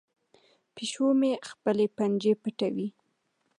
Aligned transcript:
پیشو 0.75 1.07
مې 1.19 1.31
خپلې 1.49 1.85
پنجې 1.97 2.33
پټوي. 2.41 2.87